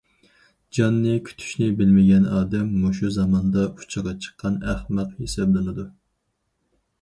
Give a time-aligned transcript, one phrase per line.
[0.75, 5.87] جاننى كۈتۈشنى بىلمىگەن ئادەم مۇشۇ زاماندا ئۇچىغا چىققان ئەخمەق ھېسابلىنىدۇ.